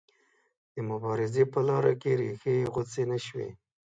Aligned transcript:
د 0.73 0.75
مبارزې 0.89 1.43
په 1.53 1.59
لاره 1.67 1.93
کې 2.01 2.11
ریښې 2.19 2.53
یې 2.59 2.69
غوڅې 2.73 3.03
نه 3.11 3.17
شوې. 3.25 3.49